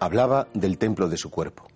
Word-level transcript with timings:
hablaba 0.00 0.48
del 0.54 0.78
templo 0.78 1.08
de 1.08 1.16
su 1.16 1.30
cuerpo. 1.30 1.68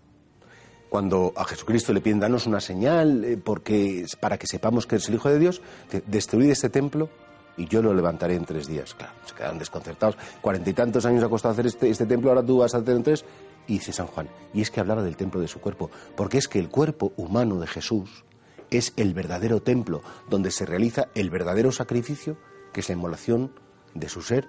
Cuando 0.89 1.33
a 1.37 1.45
Jesucristo 1.45 1.93
le 1.93 2.01
piden 2.01 2.21
danos 2.21 2.47
una 2.47 2.61
señal 2.61 3.25
eh, 3.25 3.37
porque, 3.37 4.07
para 4.21 4.39
que 4.39 4.47
sepamos 4.47 4.87
que 4.87 4.97
es 4.97 5.09
el 5.09 5.17
Hijo 5.17 5.29
de 5.29 5.39
Dios, 5.39 5.61
destruid 6.07 6.51
este 6.51 6.71
templo 6.71 7.09
y 7.57 7.67
yo 7.67 7.83
lo 7.83 7.95
levantaré 7.95 8.35
en 8.35 8.45
tres 8.45 8.67
días. 8.67 8.95
Claro, 8.95 9.13
se 9.25 9.35
quedaron 9.35 9.59
desconcertados. 9.59 10.17
Cuarenta 10.41 10.71
y 10.71 10.73
tantos 10.73 11.05
años 11.07 11.23
ha 11.23 11.29
costado 11.29 11.53
hacer 11.53 11.67
este, 11.67 11.91
este 11.91 12.07
templo, 12.07 12.31
ahora 12.31 12.45
tú 12.45 12.59
vas 12.59 12.75
a 12.75 12.79
hacer 12.79 12.97
en 12.97 13.03
tres. 13.03 13.25
Y 13.67 13.75
dice 13.75 13.93
San 13.93 14.07
Juan, 14.07 14.29
y 14.53 14.61
es 14.61 14.71
que 14.71 14.81
hablaba 14.81 15.03
del 15.03 15.17
templo 15.17 15.41
de 15.41 15.49
su 15.49 15.61
cuerpo, 15.61 15.91
porque 16.17 16.39
es 16.39 16.49
que 16.49 16.59
el 16.59 16.69
cuerpo 16.69 17.13
humano 17.17 17.59
de 17.59 17.67
Jesús 17.67 18.25
es 18.71 18.93
el 18.97 19.15
verdadero 19.15 19.63
templo 19.63 20.03
donde 20.29 20.51
se 20.51 20.67
realiza 20.67 21.09
el 21.15 21.31
verdadero 21.31 21.73
sacrificio, 21.73 22.37
que 22.73 22.81
es 22.81 22.89
la 22.89 22.95
inmolación 22.95 23.53
de 23.95 24.09
su 24.09 24.21
ser 24.21 24.49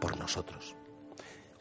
por 0.00 0.18
nosotros. 0.18 0.76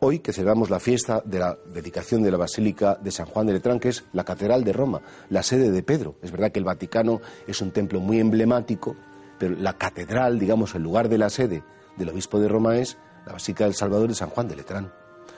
Hoy 0.08 0.20
que 0.20 0.34
celebramos 0.34 0.70
la 0.70 0.80
fiesta 0.80 1.24
de 1.26 1.40
la 1.40 1.58
dedicación 1.74 2.22
de 2.22 2.30
la 2.30 2.38
Basílica 2.38 2.94
de 2.94 3.10
San 3.10 3.26
Juan 3.26 3.48
de 3.48 3.54
Letrán, 3.54 3.80
que 3.80 3.90
es 3.90 4.06
la 4.14 4.24
Catedral 4.24 4.64
de 4.64 4.72
Roma, 4.72 5.02
la 5.32 5.42
sede 5.42 5.72
de 5.72 5.82
Pedro. 5.82 6.18
Es 6.22 6.30
verdad 6.30 6.52
que 6.52 6.60
el 6.60 6.66
Vaticano 6.66 7.22
es 7.48 7.60
un 7.60 7.72
templo 7.72 8.00
muy 8.00 8.20
emblemático, 8.20 8.96
pero 9.40 9.56
la 9.56 9.74
catedral, 9.74 10.38
digamos, 10.38 10.76
el 10.76 10.84
lugar 10.84 11.10
de 11.10 11.18
la 11.18 11.32
sede 11.32 11.64
del 11.98 12.10
obispo 12.10 12.40
de 12.40 12.48
Roma 12.48 12.78
es 12.78 13.00
la 13.26 13.34
Basílica 13.34 13.64
del 13.64 13.74
Salvador 13.74 14.08
de 14.08 14.14
San 14.14 14.30
Juan 14.30 14.48
de 14.48 14.56
Letrán. 14.56 14.94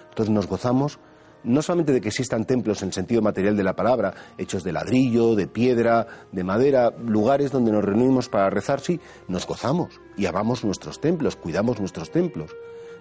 Entonces 0.09 0.35
nos 0.35 0.47
gozamos 0.47 0.99
no 1.45 1.61
solamente 1.61 1.93
de 1.93 2.01
que 2.01 2.09
existan 2.09 2.43
templos 2.43 2.81
en 2.81 2.89
el 2.89 2.93
sentido 2.93 3.21
material 3.21 3.55
de 3.55 3.63
la 3.63 3.73
palabra, 3.73 4.13
hechos 4.37 4.65
de 4.65 4.73
ladrillo, 4.73 5.35
de 5.35 5.47
piedra, 5.47 6.07
de 6.33 6.43
madera, 6.43 6.91
lugares 6.91 7.53
donde 7.53 7.71
nos 7.71 7.85
reunimos 7.85 8.27
para 8.27 8.49
rezar, 8.49 8.81
sí, 8.81 8.99
nos 9.29 9.47
gozamos 9.47 10.01
y 10.17 10.25
amamos 10.25 10.65
nuestros 10.65 10.99
templos, 10.99 11.37
cuidamos 11.37 11.79
nuestros 11.79 12.11
templos, 12.11 12.53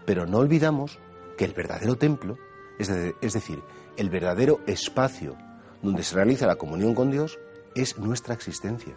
pero 0.05 0.27
no 0.27 0.39
olvidamos 0.39 1.01
que 1.37 1.45
el 1.45 1.53
verdadero 1.53 1.97
templo, 1.97 2.39
es, 2.79 2.89
decir, 3.33 3.63
el 3.97 4.11
verdadero 4.11 4.61
espacio 4.67 5.37
donde 5.83 6.03
se 6.03 6.15
realiza 6.15 6.47
la 6.47 6.57
comunión 6.57 6.95
con 6.95 7.11
Dios, 7.11 7.39
es 7.75 7.99
nuestra 7.99 8.35
existencia, 8.35 8.95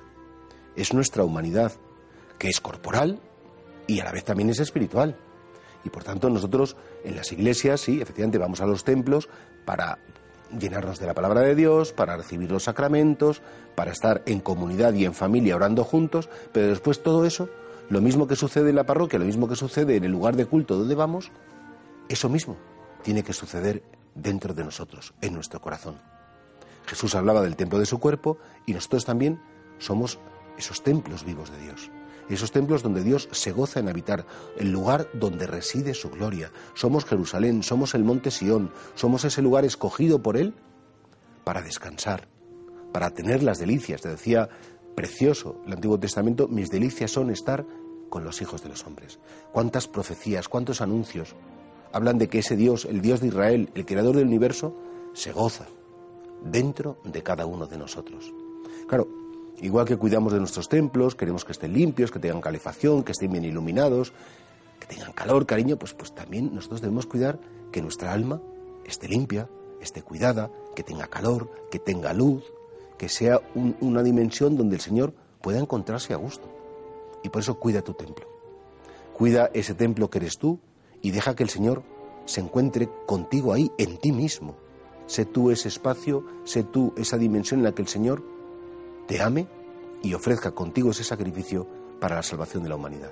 es 0.76 0.94
nuestra 0.94 1.24
humanidad, 1.24 1.74
que 2.38 2.48
es 2.48 2.60
corporal 2.62 3.20
y 3.88 4.00
a 4.00 4.06
la 4.06 4.12
vez 4.12 4.24
también 4.24 4.50
es 4.50 4.60
espiritual. 4.60 5.18
Y 5.84 5.90
por 5.90 6.04
tanto 6.04 6.30
nosotros 6.30 6.76
en 7.04 7.16
las 7.16 7.32
iglesias, 7.32 7.82
sí, 7.82 8.02
efectivamente 8.02 8.38
vamos 8.38 8.62
a 8.62 8.66
los 8.66 8.84
templos 8.84 9.30
para 9.66 10.00
llenarnos 10.58 11.00
de 11.00 11.06
la 11.06 11.14
palabra 11.14 11.42
de 11.42 11.56
Dios, 11.56 11.94
para 11.94 12.18
recibir 12.18 12.52
los 12.52 12.64
sacramentos, 12.64 13.42
para 13.76 13.92
estar 13.92 14.24
en 14.26 14.40
comunidad 14.40 14.94
y 14.94 15.06
en 15.06 15.14
familia 15.14 15.56
orando 15.56 15.84
juntos, 15.84 16.30
pero 16.52 16.68
después 16.68 17.04
todo 17.04 17.26
eso, 17.26 17.50
lo 17.90 18.02
mismo 18.02 18.28
que 18.28 18.36
sucede 18.36 18.70
en 18.70 18.76
la 18.76 18.86
parroquia, 18.86 19.20
lo 19.20 19.26
mismo 19.26 19.48
que 19.48 19.56
sucede 19.56 19.96
en 19.96 20.04
el 20.04 20.12
lugar 20.12 20.36
de 20.36 20.46
culto 20.46 20.78
donde 20.78 20.96
vamos, 20.96 21.32
eso 22.10 22.28
mismo 22.28 22.58
tiene 23.04 23.24
que 23.24 23.34
suceder 23.34 23.84
dentro 24.16 24.54
de 24.54 24.64
nosotros, 24.64 25.14
en 25.22 25.34
nuestro 25.34 25.62
corazón. 25.62 25.96
Jesús 26.86 27.16
hablaba 27.16 27.42
del 27.42 27.56
templo 27.56 27.80
de 27.80 27.86
su 27.86 28.00
cuerpo 28.00 28.38
y 28.66 28.74
nosotros 28.74 29.06
también 29.06 29.40
somos 29.78 30.20
esos 30.58 30.84
templos 30.84 31.24
vivos 31.24 31.52
de 31.52 31.60
Dios. 31.62 31.92
Esos 32.30 32.52
templos 32.52 32.84
donde 32.84 33.04
Dios 33.04 33.28
se 33.32 33.52
goza 33.52 33.80
en 33.80 33.90
habitar, 33.90 34.26
el 34.58 34.72
lugar 34.72 35.08
donde 35.14 35.48
reside 35.48 35.94
su 35.94 36.10
gloria. 36.10 36.52
Somos 36.76 37.06
Jerusalén, 37.06 37.64
somos 37.64 37.96
el 37.96 38.04
monte 38.04 38.30
Sión, 38.30 38.72
somos 38.94 39.24
ese 39.24 39.42
lugar 39.42 39.66
escogido 39.66 40.22
por 40.22 40.38
Él 40.38 40.54
para 41.44 41.62
descansar, 41.62 42.28
para 42.92 43.12
tener 43.12 43.42
las 43.42 43.58
delicias. 43.58 44.02
Te 44.02 44.10
decía, 44.10 44.50
precioso 44.96 45.62
el 45.66 45.74
Antiguo 45.74 46.00
Testamento, 46.00 46.48
mis 46.48 46.70
delicias 46.70 47.10
son 47.12 47.32
estar 47.32 47.66
con 48.10 48.24
los 48.24 48.42
hijos 48.42 48.62
de 48.62 48.70
los 48.70 48.86
hombres. 48.86 49.20
Cuántas 49.52 49.88
profecías, 49.88 50.48
cuántos 50.48 50.82
anuncios, 50.82 51.36
hablan 51.92 52.18
de 52.18 52.28
que 52.28 52.40
ese 52.40 52.56
Dios, 52.56 52.86
el 52.86 53.02
Dios 53.02 53.22
de 53.22 53.28
Israel, 53.28 53.70
el 53.76 53.86
creador 53.86 54.16
del 54.16 54.28
universo, 54.28 54.76
se 55.14 55.32
goza 55.32 55.66
dentro 56.44 56.98
de 57.04 57.24
cada 57.24 57.46
uno 57.46 57.68
de 57.68 57.78
nosotros. 57.78 58.34
Claro, 58.88 59.08
igual 59.62 59.86
que 59.86 59.98
cuidamos 59.98 60.34
de 60.34 60.40
nuestros 60.40 60.70
templos, 60.70 61.16
queremos 61.16 61.46
que 61.46 61.52
estén 61.52 61.74
limpios, 61.74 62.12
que 62.12 62.20
tengan 62.20 62.42
calefacción, 62.42 63.04
que 63.04 63.12
estén 63.12 63.32
bien 63.32 63.46
iluminados, 63.46 64.14
que 64.80 64.88
tengan 64.88 65.12
calor, 65.12 65.46
cariño, 65.46 65.78
pues, 65.78 65.94
pues 65.94 66.14
también 66.14 66.54
nosotros 66.54 66.82
debemos 66.82 67.06
cuidar 67.06 67.40
que 67.72 67.82
nuestra 67.82 68.14
alma 68.14 68.42
esté 68.86 69.08
limpia, 69.08 69.50
esté 69.82 70.02
cuidada, 70.02 70.50
que 70.76 70.84
tenga 70.84 71.08
calor, 71.08 71.52
que 71.70 71.80
tenga 71.80 72.14
luz, 72.14 72.44
que 72.98 73.10
sea 73.10 73.40
una 73.82 74.04
dimensión 74.04 74.58
donde 74.58 74.76
el 74.76 74.82
Señor 74.82 75.14
pueda 75.42 75.60
encontrarse 75.60 76.14
a 76.14 76.18
gusto. 76.18 76.48
Y 77.24 77.30
por 77.30 77.42
eso 77.42 77.60
cuida 77.60 77.82
tu 77.82 77.94
templo. 77.94 78.26
Cuida 79.14 79.50
ese 79.54 79.74
templo 79.74 80.10
que 80.10 80.20
eres 80.20 80.38
tú, 80.38 80.60
y 81.02 81.12
deja 81.12 81.36
que 81.36 81.44
el 81.44 81.50
Señor 81.50 81.84
se 82.26 82.42
encuentre 82.42 82.90
contigo 83.06 83.54
ahí, 83.54 83.72
en 83.78 83.98
ti 83.98 84.12
mismo. 84.12 84.56
Sé 85.08 85.26
tú 85.26 85.50
ese 85.50 85.68
espacio, 85.68 86.24
sé 86.44 86.64
tú 86.64 86.94
esa 86.96 87.18
dimensión 87.18 87.62
en 87.62 87.64
la 87.64 87.74
que 87.74 87.82
el 87.82 87.88
Señor 87.88 88.24
te 89.08 89.22
ame 89.22 89.48
y 90.04 90.14
ofrezca 90.14 90.52
contigo 90.52 90.92
ese 90.92 91.04
sacrificio 91.04 91.68
para 92.00 92.16
la 92.16 92.24
salvación 92.24 92.64
de 92.64 92.70
la 92.70 92.76
humanidad. 92.76 93.12